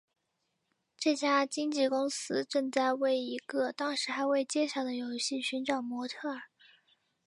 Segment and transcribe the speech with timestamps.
[0.97, 6.41] 这家经纪公司正在为一个当时还未揭晓的游戏寻找模特儿。